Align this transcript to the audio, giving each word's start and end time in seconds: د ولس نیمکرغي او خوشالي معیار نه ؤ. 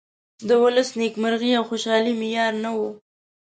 د 0.47 0.49
ولس 0.63 0.89
نیمکرغي 0.99 1.51
او 1.59 1.63
خوشالي 1.69 2.13
معیار 2.19 2.53
نه 2.63 2.71
ؤ. 2.83 2.87